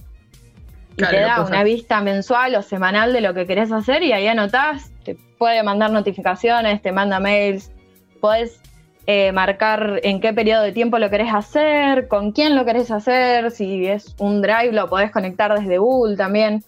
y 1.00 1.06
te 1.06 1.20
da 1.22 1.44
una 1.44 1.64
vista 1.64 2.02
mensual 2.02 2.56
o 2.56 2.62
semanal 2.62 3.14
de 3.14 3.22
lo 3.22 3.34
que 3.34 3.46
querés 3.46 3.72
hacer 3.72 4.04
y 4.04 4.12
ahí 4.12 4.28
anotás, 4.28 4.92
te 5.04 5.16
puede 5.38 5.64
mandar 5.64 5.92
notificaciones, 5.92 6.82
te 6.82 6.92
manda 6.92 7.20
mails, 7.20 7.72
podés 8.20 8.60
eh, 9.06 9.32
marcar 9.32 10.02
en 10.04 10.20
qué 10.20 10.34
periodo 10.34 10.64
de 10.64 10.72
tiempo 10.72 11.00
lo 11.00 11.10
querés 11.10 11.34
hacer, 11.34 12.08
con 12.08 12.32
quién 12.32 12.56
lo 12.56 12.66
querés 12.66 12.92
hacer, 12.92 13.50
si 13.52 13.88
es 13.88 14.16
un 14.20 14.42
drive 14.42 14.72
lo 14.72 14.88
podés 14.90 15.12
conectar 15.12 15.58
desde 15.58 15.78
Google 15.78 16.18
también. 16.18 16.64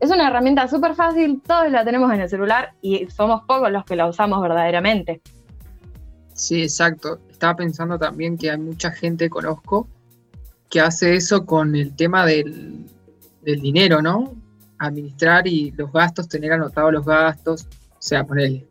Es 0.00 0.10
una 0.10 0.28
herramienta 0.28 0.68
súper 0.68 0.94
fácil, 0.94 1.40
todos 1.46 1.70
la 1.70 1.84
tenemos 1.84 2.12
en 2.12 2.20
el 2.20 2.28
celular 2.28 2.72
y 2.82 3.06
somos 3.06 3.42
pocos 3.46 3.70
los 3.70 3.84
que 3.84 3.96
la 3.96 4.06
usamos 4.06 4.42
verdaderamente. 4.42 5.20
Sí, 6.34 6.62
exacto. 6.62 7.18
Estaba 7.30 7.56
pensando 7.56 7.98
también 7.98 8.36
que 8.36 8.50
hay 8.50 8.58
mucha 8.58 8.90
gente, 8.90 9.30
conozco, 9.30 9.88
que 10.68 10.80
hace 10.80 11.14
eso 11.14 11.46
con 11.46 11.74
el 11.76 11.94
tema 11.96 12.26
del, 12.26 12.84
del 13.46 13.60
dinero, 13.60 14.02
¿no? 14.02 14.34
Administrar 14.78 15.46
y 15.46 15.70
los 15.70 15.90
gastos, 15.92 16.28
tener 16.28 16.52
anotados 16.52 16.92
los 16.92 17.06
gastos, 17.06 17.66
o 17.92 18.02
sea, 18.02 18.24
ponerle, 18.24 18.66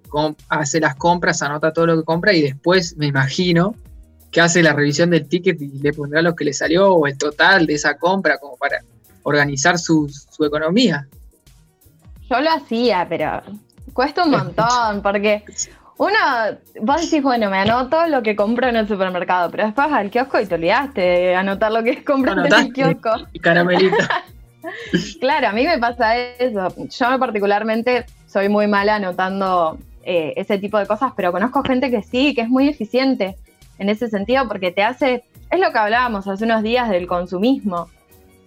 hace 0.50 0.79
las 0.79 0.96
compras, 0.96 1.41
anota 1.41 1.74
todo 1.74 1.88
lo 1.88 1.98
que 1.98 2.03
compra 2.03 2.34
y 2.34 2.41
después 2.41 2.96
me 2.98 3.08
imagino 3.08 3.74
que 4.32 4.41
hace 4.41 4.62
la 4.62 4.74
revisión 4.74 5.10
del 5.10 5.27
ticket 5.27 5.60
y 5.62 5.79
le 5.79 5.94
pondrá 5.94 6.22
lo 6.22 6.36
que 6.36 6.44
le 6.44 6.53
salió 6.53 6.94
o 6.94 7.08
el 7.08 7.17
total 7.17 7.65
de 7.65 7.74
esa 7.74 7.98
compra 7.98 8.38
como 8.38 8.58
para 8.58 8.84
organizar 9.24 9.79
su, 9.79 10.12
economía. 10.46 11.08
Yo 12.29 12.41
lo 12.41 12.51
hacía, 12.51 13.05
pero 13.08 13.41
cuesta 13.94 14.25
un 14.25 14.32
montón 14.32 15.01
porque 15.01 15.44
Uno, 15.98 16.17
vos 16.82 17.01
decís, 17.01 17.24
bueno, 17.24 17.50
me 17.50 17.60
anoto 17.60 18.08
lo 18.08 18.22
que 18.22 18.36
compro 18.36 18.67
en 18.67 18.75
el 18.75 18.88
supermercado, 18.89 19.50
pero 19.50 19.65
después 19.65 19.89
vas 19.89 20.00
al 20.00 20.12
kiosco 20.12 20.38
y 20.41 20.46
te 20.46 20.55
olvidaste 20.55 21.01
de 21.01 21.36
anotar 21.36 21.72
lo 21.72 21.82
que 21.82 22.03
compras 22.03 22.46
en 22.46 22.53
el 22.53 22.74
kiosco. 22.74 23.12
Y 23.32 23.39
caramelito. 23.39 23.96
claro, 25.19 25.48
a 25.48 25.51
mí 25.51 25.65
me 25.65 25.77
pasa 25.77 26.17
eso. 26.17 26.74
Yo 26.77 27.19
particularmente 27.19 28.05
soy 28.27 28.50
muy 28.50 28.67
mala 28.67 28.95
anotando 28.95 29.77
eh, 30.03 30.34
ese 30.36 30.57
tipo 30.57 30.77
de 30.77 30.86
cosas, 30.86 31.13
pero 31.15 31.31
conozco 31.31 31.63
gente 31.63 31.89
que 31.89 32.03
sí, 32.03 32.34
que 32.34 32.41
es 32.41 32.50
muy 32.50 32.67
eficiente 32.67 33.36
en 33.79 33.89
ese 33.89 34.07
sentido 34.07 34.48
porque 34.48 34.72
te 34.72 34.84
hace, 34.84 35.24
es 35.50 35.60
lo 35.60 35.72
que 35.72 35.77
hablábamos 35.77 36.27
hace 36.27 36.45
unos 36.45 36.63
días 36.63 36.89
del 36.89 37.07
consumismo. 37.07 37.89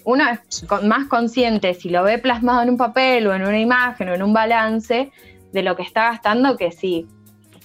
Uno 0.05 0.25
es 0.31 0.65
más 0.85 1.07
consciente 1.09 1.75
si 1.75 1.91
lo 1.91 2.03
ve 2.03 2.19
plasmado 2.19 2.63
en 2.63 2.71
un 2.71 2.77
papel 2.77 3.27
o 3.27 3.35
en 3.35 3.43
una 3.43 3.59
imagen 3.59 4.09
o 4.09 4.15
en 4.15 4.23
un 4.23 4.33
balance 4.33 5.11
de 5.53 5.63
lo 5.63 5.77
que 5.77 5.83
está 5.83 6.05
gastando 6.05 6.57
que 6.57 6.71
sí, 6.71 7.07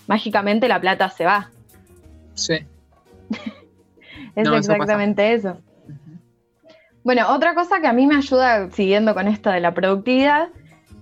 mágicamente 0.07 0.67
la 0.67 0.81
plata 0.81 1.09
se 1.09 1.25
va. 1.25 1.51
Sí. 2.33 2.65
es 4.35 4.49
exactamente 4.49 5.33
eso. 5.33 5.57
Bueno, 7.03 7.29
otra 7.29 7.53
cosa 7.53 7.81
que 7.81 7.87
a 7.87 7.93
mí 7.93 8.07
me 8.07 8.15
ayuda, 8.15 8.69
siguiendo 8.71 9.13
con 9.13 9.27
esto 9.27 9.49
de 9.49 9.59
la 9.59 9.73
productividad, 9.73 10.49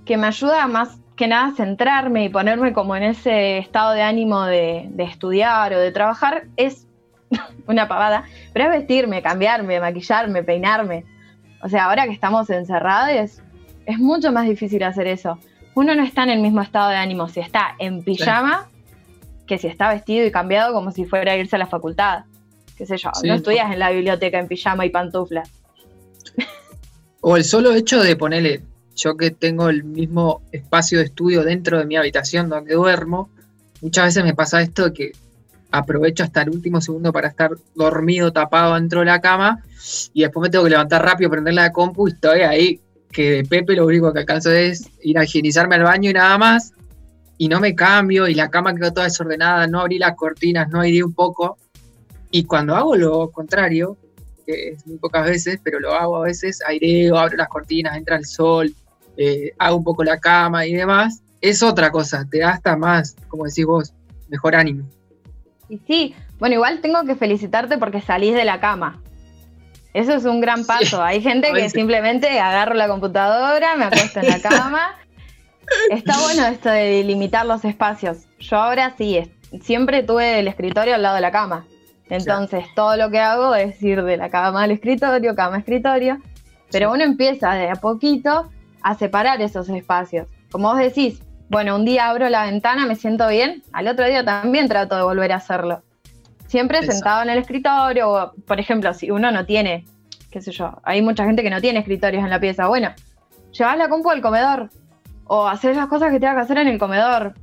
que 0.06 0.18
me 0.18 0.28
ayuda 0.28 0.68
más 0.68 1.00
que 1.16 1.28
nada 1.28 1.50
a 1.50 1.56
centrarme 1.56 2.26
y 2.26 2.30
ponerme 2.30 2.74
como 2.74 2.96
en 2.96 3.04
ese 3.04 3.60
estado 3.60 3.94
de 3.94 4.02
ánimo 4.02 4.44
de, 4.44 4.90
estudiar 4.98 5.74
o 5.74 5.80
de 5.80 5.92
trabajar, 5.92 6.48
es 6.58 6.88
una 7.68 7.88
pavada, 7.88 8.24
pero 8.54 8.66
es 8.66 8.72
vestirme, 8.72 9.22
cambiarme, 9.22 9.80
maquillarme, 9.80 10.44
peinarme. 10.44 11.06
O 11.62 11.70
sea, 11.70 11.86
ahora 11.86 12.06
que 12.06 12.14
estamos 12.14 12.50
encerrados, 12.50 13.42
es 13.86 14.00
mucho 14.00 14.32
más 14.32 14.48
difícil 14.48 14.84
hacer 14.84 15.06
eso. 15.06 15.38
Uno 15.76 15.94
no 15.94 16.04
está 16.04 16.24
en 16.24 16.32
el 16.32 16.40
mismo 16.42 16.62
estado 16.62 16.90
de 16.90 16.96
ánimo 16.96 17.28
si 17.30 17.40
está 17.40 17.76
en 17.78 18.04
pijama 18.04 18.68
que 19.48 19.58
si 19.58 19.68
está 19.68 19.90
vestido 19.90 20.26
y 20.26 20.32
cambiado 20.32 20.74
como 20.74 20.92
si 20.92 21.06
fuera 21.06 21.34
a 21.34 21.36
irse 21.36 21.58
a 21.58 21.60
la 21.60 21.68
facultad. 21.68 22.24
Qué 22.78 22.86
sé 22.86 22.98
yo, 22.98 23.12
no 23.24 23.34
estudias 23.34 23.72
en 23.72 23.80
la 23.80 23.92
biblioteca 23.92 24.40
en 24.40 24.48
pijama 24.48 24.86
y 24.86 24.90
pantuflas. 24.90 25.52
O 27.22 27.38
el 27.38 27.44
solo 27.44 27.74
hecho 27.74 28.02
de 28.02 28.16
ponerle, 28.16 28.64
yo 28.96 29.16
que 29.16 29.30
tengo 29.30 29.70
el 29.70 29.84
mismo 29.84 30.42
espacio 30.52 30.98
de 30.98 31.06
estudio 31.06 31.44
dentro 31.44 31.78
de 31.78 31.86
mi 31.86 31.96
habitación 31.96 32.50
donde 32.50 32.74
duermo, 32.74 33.30
muchas 33.82 34.06
veces 34.06 34.24
me 34.24 34.34
pasa 34.34 34.62
esto 34.62 34.92
que 34.92 35.12
aprovecho 35.70 36.24
hasta 36.24 36.42
el 36.42 36.50
último 36.50 36.82
segundo 36.82 37.14
para 37.14 37.30
estar 37.30 37.52
dormido, 37.76 38.34
tapado 38.34 38.74
dentro 38.74 39.02
de 39.02 39.06
la 39.06 39.22
cama, 39.22 39.64
y 40.14 40.22
después 40.22 40.42
me 40.42 40.50
tengo 40.50 40.64
que 40.64 40.72
levantar 40.72 41.06
rápido, 41.06 41.30
prender 41.30 41.54
la 41.54 41.72
compu 41.72 42.08
y 42.08 42.12
estoy 42.12 42.42
ahí, 42.42 42.82
que 43.12 43.32
de 43.32 43.44
Pepe 43.44 43.76
lo 43.76 43.86
único 43.86 44.12
que 44.12 44.20
alcanzo 44.20 44.52
es 44.52 44.90
ir 45.02 45.18
a 45.20 45.24
higienizarme 45.24 45.76
al 45.76 45.84
baño 45.84 46.10
y 46.10 46.14
nada 46.14 46.38
más, 46.40 46.74
y 47.38 47.48
no 47.50 47.60
me 47.60 47.76
cambio, 47.76 48.28
y 48.28 48.34
la 48.34 48.50
cama 48.50 48.74
quedó 48.74 48.94
toda 48.94 49.06
desordenada, 49.06 49.68
no 49.68 49.80
abrí 49.80 50.00
las 50.00 50.16
cortinas, 50.16 50.70
no 50.70 50.82
airé 50.82 51.04
un 51.04 51.14
poco, 51.14 51.58
y 52.32 52.46
cuando 52.46 52.76
hago 52.76 52.96
lo 52.96 53.30
contrario, 53.30 53.98
que 54.52 54.70
es 54.70 54.86
muy 54.88 54.98
pocas 54.98 55.26
veces, 55.26 55.60
pero 55.64 55.80
lo 55.80 55.94
hago 55.94 56.18
a 56.18 56.22
veces, 56.22 56.62
aireo, 56.68 57.18
abro 57.18 57.38
las 57.38 57.48
cortinas, 57.48 57.98
entra 57.98 58.18
el 58.18 58.26
sol, 58.26 58.74
eh, 59.18 59.54
hago 59.58 59.78
un 59.78 59.84
poco 59.84 60.04
la 60.04 60.20
cama 60.20 60.66
y 60.66 60.74
demás, 60.74 61.22
es 61.42 61.64
otra 61.64 61.92
cosa, 61.92 62.26
te 62.30 62.40
da 62.40 62.52
hasta 62.52 62.78
más, 62.78 63.16
como 63.28 63.46
decís 63.46 63.66
vos, 63.66 63.94
mejor 64.30 64.56
ánimo. 64.56 64.88
Y 65.70 65.80
sí, 65.88 66.16
bueno, 66.40 66.56
igual 66.56 66.82
tengo 66.82 67.04
que 67.06 67.16
felicitarte 67.16 67.78
porque 67.78 68.02
salís 68.02 68.34
de 68.34 68.46
la 68.46 68.60
cama. 68.60 69.02
Eso 69.94 70.14
es 70.14 70.26
un 70.26 70.40
gran 70.40 70.66
paso. 70.66 71.04
Hay 71.04 71.22
gente 71.22 71.52
que 71.54 71.70
simplemente 71.70 72.40
agarro 72.40 72.76
la 72.76 72.88
computadora, 72.88 73.76
me 73.76 73.86
acuesto 73.86 74.20
en 74.22 74.30
la 74.30 74.40
cama. 74.50 74.96
Está 75.90 76.20
bueno 76.22 76.46
esto 76.48 76.70
de 76.70 77.04
limitar 77.04 77.46
los 77.46 77.66
espacios. 77.66 78.26
Yo 78.40 78.58
ahora 78.58 78.96
sí, 78.98 79.22
siempre 79.62 80.04
tuve 80.04 80.40
el 80.40 80.48
escritorio 80.48 80.96
al 80.96 81.02
lado 81.02 81.16
de 81.16 81.22
la 81.22 81.32
cama. 81.32 81.66
Entonces, 82.12 82.66
todo 82.76 82.98
lo 82.98 83.10
que 83.10 83.20
hago 83.20 83.56
es 83.56 83.82
ir 83.82 84.04
de 84.04 84.18
la 84.18 84.30
cama 84.30 84.64
al 84.64 84.72
escritorio, 84.72 85.34
cama 85.34 85.60
escritorio, 85.60 86.18
pero 86.70 86.92
uno 86.92 87.06
empieza 87.06 87.54
de 87.54 87.70
a 87.70 87.76
poquito 87.76 88.52
a 88.82 88.96
separar 88.96 89.42
esos 89.42 89.70
espacios. 89.70 90.28
Como 90.52 90.68
vos 90.68 90.78
decís, 90.78 91.24
bueno, 91.48 91.74
un 91.74 91.86
día 91.86 92.10
abro 92.10 92.28
la 92.28 92.44
ventana, 92.44 92.86
me 92.86 92.98
siento 92.98 93.30
bien, 93.30 93.64
al 93.72 93.88
otro 93.88 94.06
día 94.06 94.26
también 94.26 94.68
trato 94.68 94.98
de 94.98 95.04
volver 95.04 95.32
a 95.32 95.38
hacerlo. 95.38 95.84
Siempre 96.48 96.86
sentado 96.86 97.24
en 97.24 97.30
el 97.30 97.38
escritorio, 97.38 98.12
o, 98.12 98.34
por 98.46 98.60
ejemplo, 98.60 98.94
si 98.94 99.10
uno 99.10 99.32
no 99.32 99.46
tiene, 99.46 99.86
qué 100.32 100.42
sé 100.42 100.52
yo, 100.52 100.82
hay 100.84 101.02
mucha 101.02 101.24
gente 101.24 101.44
que 101.44 101.50
no 101.50 101.62
tiene 101.62 101.80
escritorios 101.80 102.26
en 102.26 102.30
la 102.30 102.42
pieza, 102.42 102.68
bueno, 102.68 102.90
llevas 103.54 103.78
la 103.78 103.88
compu 103.88 104.10
al 104.10 104.22
comedor, 104.22 104.70
o 105.28 105.48
hacer 105.48 105.78
las 105.78 105.88
cosas 105.88 106.12
que 106.12 106.20
tengas 106.20 106.36
que 106.36 106.42
hacer 106.42 106.58
en 106.58 106.68
el 106.68 106.78
comedor, 106.78 107.36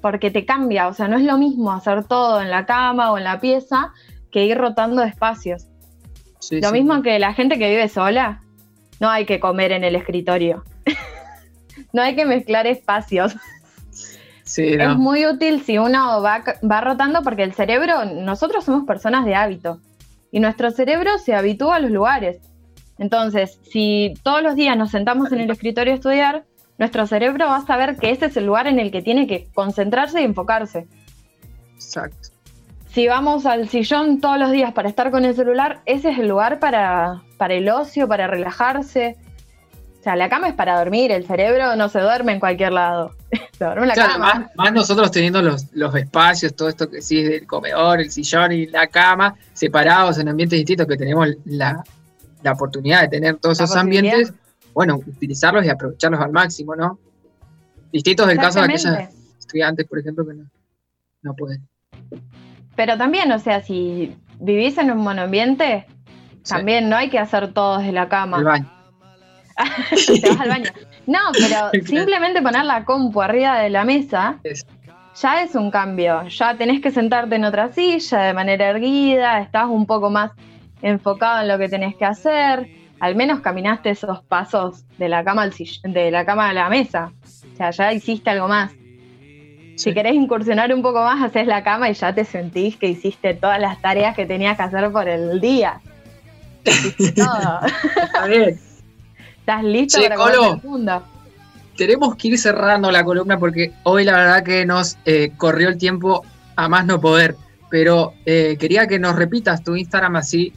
porque 0.00 0.30
te 0.30 0.44
cambia, 0.44 0.86
o 0.86 0.92
sea, 0.92 1.08
no 1.08 1.16
es 1.16 1.24
lo 1.24 1.38
mismo 1.38 1.72
hacer 1.72 2.04
todo 2.04 2.40
en 2.40 2.50
la 2.50 2.66
cama 2.66 3.10
o 3.10 3.18
en 3.18 3.24
la 3.24 3.40
pieza 3.40 3.92
que 4.32 4.46
ir 4.46 4.58
rotando 4.58 5.02
espacios. 5.02 5.68
Lo 6.50 6.72
mismo 6.72 7.02
que 7.02 7.18
la 7.18 7.34
gente 7.34 7.58
que 7.58 7.68
vive 7.68 7.88
sola, 7.88 8.42
no 8.98 9.08
hay 9.08 9.26
que 9.26 9.38
comer 9.38 9.70
en 9.72 9.84
el 9.84 9.94
escritorio. 9.94 10.64
no 11.92 12.02
hay 12.02 12.16
que 12.16 12.24
mezclar 12.24 12.66
espacios. 12.66 13.36
Es 14.44 14.96
muy 14.96 15.24
útil 15.24 15.62
si 15.62 15.78
uno 15.78 16.20
va, 16.20 16.42
va 16.68 16.80
rotando 16.80 17.22
porque 17.22 17.44
el 17.44 17.54
cerebro, 17.54 18.04
nosotros 18.04 18.64
somos 18.64 18.84
personas 18.84 19.24
de 19.24 19.34
hábito 19.34 19.80
y 20.30 20.40
nuestro 20.40 20.70
cerebro 20.70 21.16
se 21.18 21.34
habitúa 21.34 21.76
a 21.76 21.80
los 21.80 21.90
lugares. 21.90 22.40
Entonces, 22.98 23.60
si 23.70 24.14
todos 24.22 24.42
los 24.42 24.54
días 24.56 24.76
nos 24.76 24.90
sentamos 24.90 25.32
en 25.32 25.40
el 25.40 25.50
escritorio 25.50 25.92
a 25.92 25.96
estudiar, 25.96 26.44
nuestro 26.76 27.06
cerebro 27.06 27.46
va 27.46 27.56
a 27.56 27.66
saber 27.66 27.96
que 27.96 28.10
ese 28.10 28.26
es 28.26 28.36
el 28.36 28.46
lugar 28.46 28.66
en 28.66 28.78
el 28.78 28.90
que 28.90 29.02
tiene 29.02 29.26
que 29.26 29.48
concentrarse 29.54 30.20
y 30.20 30.24
enfocarse. 30.24 30.86
Exacto 31.74 32.31
si 32.92 33.08
vamos 33.08 33.46
al 33.46 33.68
sillón 33.68 34.20
todos 34.20 34.38
los 34.38 34.50
días 34.50 34.72
para 34.74 34.88
estar 34.88 35.10
con 35.10 35.24
el 35.24 35.34
celular, 35.34 35.80
ese 35.86 36.10
es 36.10 36.18
el 36.18 36.28
lugar 36.28 36.58
para, 36.60 37.22
para 37.38 37.54
el 37.54 37.68
ocio, 37.70 38.06
para 38.06 38.26
relajarse. 38.26 39.16
O 39.98 40.02
sea, 40.02 40.14
la 40.14 40.28
cama 40.28 40.48
es 40.48 40.54
para 40.54 40.78
dormir, 40.78 41.10
el 41.10 41.26
cerebro 41.26 41.74
no 41.76 41.88
se 41.88 42.00
duerme 42.00 42.32
en 42.32 42.40
cualquier 42.40 42.72
lado. 42.72 43.14
se 43.58 43.64
duerme 43.64 43.82
en 43.82 43.88
la 43.88 43.94
cama. 43.94 44.50
Más, 44.56 44.72
nosotros 44.72 45.10
teniendo 45.10 45.40
los, 45.40 45.64
espacios, 45.94 46.54
todo 46.54 46.68
esto 46.68 46.90
que 46.90 47.00
sí 47.00 47.20
es 47.20 47.30
del 47.30 47.46
comedor, 47.46 48.00
el 48.00 48.10
sillón 48.10 48.52
y 48.52 48.66
la 48.66 48.86
cama, 48.88 49.36
separados 49.54 50.18
en 50.18 50.28
ambientes 50.28 50.58
distintos, 50.58 50.86
que 50.86 50.96
tenemos 50.96 51.28
la, 51.46 51.82
oportunidad 52.44 53.02
de 53.02 53.08
tener 53.08 53.36
todos 53.36 53.58
esos 53.58 53.76
ambientes, 53.76 54.34
bueno, 54.74 54.96
utilizarlos 54.96 55.64
y 55.64 55.70
aprovecharlos 55.70 56.20
al 56.20 56.32
máximo, 56.32 56.76
¿no? 56.76 56.98
Distintos 57.90 58.26
del 58.26 58.38
caso 58.38 58.58
de 58.58 58.64
aquellos 58.66 58.84
estudiantes, 59.38 59.86
por 59.86 59.98
ejemplo, 59.98 60.26
que 60.26 60.34
no, 60.34 60.44
no 61.22 61.34
pueden. 61.34 61.66
Pero 62.76 62.96
también, 62.96 63.30
o 63.32 63.38
sea, 63.38 63.60
si 63.62 64.16
vivís 64.40 64.78
en 64.78 64.90
un 64.90 64.98
monoambiente, 64.98 65.86
también 66.48 66.88
no 66.88 66.96
hay 66.96 67.10
que 67.10 67.18
hacer 67.18 67.52
todo 67.52 67.78
desde 67.78 67.92
la 67.92 68.08
cama. 68.08 68.38
El 68.38 68.44
baño. 68.44 68.70
Te 70.20 70.28
vas 70.28 70.40
al 70.40 70.48
baño. 70.48 70.70
No, 71.06 71.20
pero 71.32 71.70
simplemente 71.86 72.42
poner 72.42 72.64
la 72.64 72.84
compu 72.84 73.20
arriba 73.22 73.60
de 73.60 73.70
la 73.70 73.84
mesa 73.84 74.38
ya 75.20 75.42
es 75.42 75.54
un 75.54 75.70
cambio. 75.70 76.26
Ya 76.28 76.56
tenés 76.56 76.80
que 76.80 76.90
sentarte 76.90 77.36
en 77.36 77.44
otra 77.44 77.72
silla 77.72 78.20
de 78.20 78.34
manera 78.34 78.68
erguida, 78.70 79.40
estás 79.40 79.66
un 79.68 79.86
poco 79.86 80.10
más 80.10 80.32
enfocado 80.80 81.42
en 81.42 81.48
lo 81.48 81.58
que 81.58 81.68
tenés 81.68 81.96
que 81.96 82.04
hacer. 82.04 82.68
Al 83.00 83.16
menos 83.16 83.40
caminaste 83.40 83.90
esos 83.90 84.22
pasos 84.22 84.84
de 84.98 85.08
la 85.08 85.24
cama 85.24 85.42
al 85.42 85.52
de 85.52 86.10
la 86.10 86.24
cama 86.24 86.48
a 86.48 86.52
la 86.52 86.68
mesa. 86.68 87.12
O 87.52 87.56
sea, 87.56 87.70
ya 87.70 87.92
hiciste 87.92 88.30
algo 88.30 88.48
más. 88.48 88.72
Si 89.82 89.94
querés 89.94 90.14
incursionar 90.14 90.72
un 90.72 90.82
poco 90.82 91.02
más, 91.02 91.22
haces 91.22 91.46
la 91.46 91.64
cama 91.64 91.90
y 91.90 91.94
ya 91.94 92.14
te 92.14 92.24
sentís 92.24 92.76
que 92.76 92.88
hiciste 92.88 93.34
todas 93.34 93.60
las 93.60 93.80
tareas 93.80 94.14
que 94.14 94.26
tenías 94.26 94.56
que 94.56 94.62
hacer 94.62 94.90
por 94.92 95.08
el 95.08 95.40
día. 95.40 95.80
todo. 97.16 97.60
Está 98.04 98.26
bien. 98.26 98.60
Estás 99.38 99.64
listo 99.64 100.00
para 100.00 100.14
Colo, 100.14 100.54
el 100.54 100.68
mundo. 100.68 101.02
Tenemos 101.76 102.14
que 102.14 102.28
ir 102.28 102.38
cerrando 102.38 102.92
la 102.92 103.02
columna 103.02 103.38
porque 103.38 103.72
hoy 103.82 104.04
la 104.04 104.12
verdad 104.12 104.44
que 104.44 104.64
nos 104.64 104.98
eh, 105.04 105.32
corrió 105.36 105.68
el 105.68 105.78
tiempo 105.78 106.24
a 106.54 106.68
más 106.68 106.86
no 106.86 107.00
poder. 107.00 107.34
Pero 107.70 108.12
eh, 108.26 108.56
quería 108.60 108.86
que 108.86 108.98
nos 108.98 109.16
repitas 109.16 109.64
tu 109.64 109.74
Instagram 109.74 110.16
así 110.16 110.52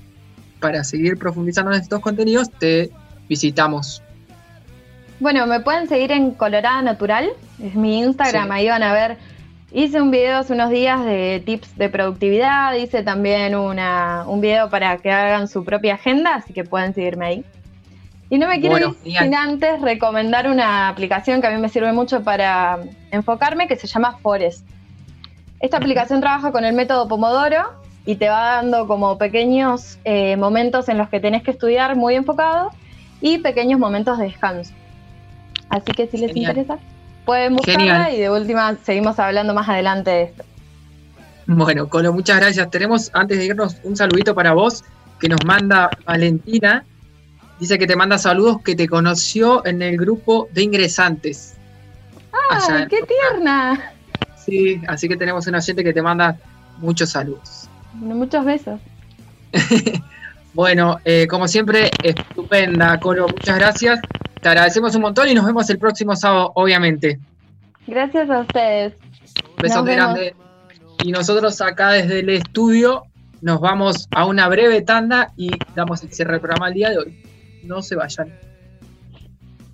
para 0.59 0.83
seguir 0.83 1.17
profundizando 1.17 1.71
en 1.73 1.81
estos 1.81 1.99
contenidos. 1.99 2.51
Te 2.51 2.91
visitamos. 3.27 4.03
Bueno, 5.19 5.47
me 5.47 5.61
pueden 5.61 5.87
seguir 5.87 6.11
en 6.11 6.31
Colorada 6.31 6.81
Natural, 6.81 7.29
es 7.63 7.73
mi 7.75 7.99
Instagram, 7.99 8.51
ahí 8.51 8.67
van 8.67 8.83
a 8.83 8.93
ver. 8.93 9.17
Hice 9.71 10.01
un 10.01 10.11
video 10.11 10.39
hace 10.39 10.53
unos 10.53 10.69
días 10.69 11.03
de 11.05 11.41
tips 11.45 11.77
de 11.77 11.89
productividad, 11.89 12.73
hice 12.73 13.01
también 13.01 13.55
una, 13.55 14.25
un 14.27 14.41
video 14.41 14.69
para 14.69 14.97
que 14.97 15.11
hagan 15.11 15.47
su 15.47 15.63
propia 15.63 15.95
agenda, 15.95 16.35
así 16.35 16.53
que 16.53 16.65
pueden 16.65 16.93
seguirme 16.93 17.25
ahí. 17.25 17.45
Y 18.29 18.37
no 18.37 18.47
me 18.47 18.59
quiero 18.59 18.77
ir 18.77 18.93
sin 19.03 19.35
antes 19.35 19.81
recomendar 19.81 20.49
una 20.49 20.89
aplicación 20.89 21.39
que 21.39 21.47
a 21.47 21.51
mí 21.51 21.61
me 21.61 21.69
sirve 21.69 21.93
mucho 21.93 22.23
para 22.23 22.79
enfocarme, 23.11 23.67
que 23.67 23.77
se 23.77 23.87
llama 23.87 24.17
Forest. 24.21 24.67
Esta 25.61 25.77
aplicación 25.77 26.19
trabaja 26.19 26.51
con 26.51 26.65
el 26.65 26.73
método 26.73 27.07
Pomodoro 27.07 27.73
y 28.05 28.15
te 28.15 28.27
va 28.27 28.55
dando 28.55 28.87
como 28.87 29.17
pequeños 29.17 29.97
eh, 30.03 30.35
momentos 30.35 30.89
en 30.89 30.97
los 30.97 31.07
que 31.07 31.19
tenés 31.21 31.43
que 31.43 31.51
estudiar 31.51 31.95
muy 31.95 32.15
enfocado 32.15 32.71
y 33.21 33.37
pequeños 33.37 33.79
momentos 33.79 34.17
de 34.17 34.25
descanso. 34.25 34.73
Así 35.75 35.91
que 35.91 36.07
si 36.07 36.17
les 36.17 36.33
interesa, 36.33 36.79
pueden 37.25 37.55
buscarla 37.57 38.09
y 38.11 38.19
de 38.19 38.29
última 38.29 38.77
seguimos 38.83 39.19
hablando 39.19 39.53
más 39.53 39.67
adelante 39.67 40.09
de 40.09 40.23
esto. 40.23 40.43
Bueno, 41.47 41.89
Colo, 41.89 42.13
muchas 42.13 42.39
gracias. 42.39 42.69
Tenemos, 42.71 43.11
antes 43.13 43.37
de 43.37 43.45
irnos, 43.45 43.75
un 43.83 43.97
saludito 43.97 44.33
para 44.33 44.53
vos 44.53 44.85
que 45.19 45.27
nos 45.27 45.43
manda 45.45 45.89
Valentina. 46.05 46.85
Dice 47.59 47.77
que 47.77 47.87
te 47.87 47.95
manda 47.97 48.17
saludos, 48.17 48.61
que 48.61 48.75
te 48.75 48.87
conoció 48.87 49.65
en 49.65 49.81
el 49.81 49.97
grupo 49.97 50.47
de 50.53 50.63
ingresantes. 50.63 51.57
¡Ay, 52.49 52.87
qué 52.87 52.99
tierna! 53.03 53.91
Sí, 54.37 54.81
así 54.87 55.09
que 55.09 55.17
tenemos 55.17 55.45
una 55.47 55.57
oyente 55.57 55.83
que 55.83 55.93
te 55.93 56.01
manda 56.01 56.37
muchos 56.77 57.09
saludos. 57.09 57.67
muchos 57.93 58.45
besos. 58.45 58.79
bueno, 60.53 60.99
eh, 61.03 61.27
como 61.27 61.49
siempre, 61.49 61.91
estupenda, 62.01 62.97
Colo. 63.01 63.27
Muchas 63.27 63.57
gracias. 63.57 63.99
Te 64.45 64.49
agradecemos 64.49 64.93
un 64.93 65.01
montón 65.01 65.27
y 65.27 65.33
nos 65.33 65.43
vemos 65.43 65.67
el 65.71 65.79
próximo 65.79 66.15
sábado, 66.15 66.51
obviamente. 66.53 67.19
Gracias 67.87 68.29
a 68.29 68.41
ustedes. 68.41 68.93
Un 69.49 69.55
besote 69.55 69.95
grande. 69.95 70.35
Y 71.03 71.11
nosotros 71.11 71.59
acá 71.61 71.89
desde 71.93 72.19
el 72.19 72.29
estudio 72.29 73.05
nos 73.41 73.59
vamos 73.59 74.07
a 74.11 74.27
una 74.27 74.47
breve 74.47 74.83
tanda 74.83 75.33
y 75.35 75.49
damos 75.73 76.03
el 76.03 76.13
cierre 76.13 76.33
del 76.33 76.41
programa 76.41 76.67
el 76.67 76.75
día 76.75 76.91
de 76.91 76.99
hoy. 76.99 77.23
No 77.63 77.81
se 77.81 77.95
vayan. 77.95 78.39